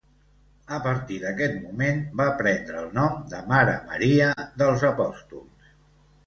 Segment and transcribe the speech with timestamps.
[0.77, 4.31] A partir d'aquest moment, va prendre el nom de Mare Maria
[4.63, 5.71] dels Apòstols.